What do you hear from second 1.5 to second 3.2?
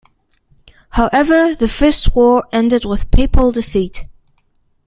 the first war ended with